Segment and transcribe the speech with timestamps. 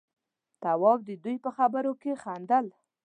[0.61, 2.65] تواب د دوي په خبرو کې خندل.